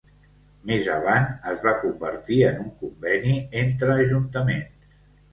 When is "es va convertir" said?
1.51-2.37